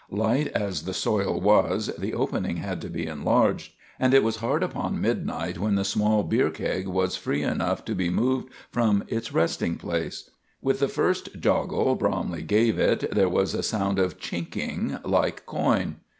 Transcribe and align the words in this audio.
Light 0.09 0.47
as 0.47 0.85
the 0.85 0.95
soil 0.95 1.39
was, 1.39 1.91
the 1.95 2.15
opening 2.15 2.57
had 2.57 2.81
to 2.81 2.89
be 2.89 3.05
enlarged, 3.05 3.73
and 3.99 4.15
it 4.15 4.23
was 4.23 4.37
hard 4.37 4.63
upon 4.63 4.99
midnight 4.99 5.59
when 5.59 5.75
the 5.75 5.85
small 5.85 6.23
beer 6.23 6.49
keg 6.49 6.87
was 6.87 7.15
free 7.15 7.43
enough 7.43 7.85
to 7.85 7.93
be 7.93 8.09
moved 8.09 8.49
from 8.71 9.03
its 9.09 9.31
resting 9.31 9.77
place. 9.77 10.31
With 10.59 10.79
the 10.79 10.87
first 10.87 11.39
joggle 11.39 11.99
Bromley 11.99 12.41
gave 12.41 12.79
it, 12.79 13.11
there 13.13 13.29
was 13.29 13.53
a 13.53 13.61
sound 13.61 13.99
of 13.99 14.17
chinking 14.19 14.97
like 15.05 15.45
coin. 15.45 15.97